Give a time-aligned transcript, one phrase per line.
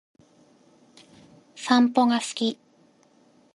[1.55, 2.57] 散歩が好き